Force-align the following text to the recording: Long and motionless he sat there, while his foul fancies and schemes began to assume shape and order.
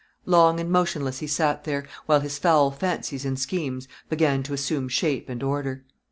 Long 0.25 0.59
and 0.59 0.71
motionless 0.71 1.19
he 1.19 1.27
sat 1.27 1.63
there, 1.63 1.85
while 2.07 2.21
his 2.21 2.39
foul 2.39 2.71
fancies 2.71 3.23
and 3.23 3.37
schemes 3.37 3.87
began 4.09 4.41
to 4.41 4.53
assume 4.55 4.89
shape 4.89 5.29
and 5.29 5.43
order. 5.43 5.85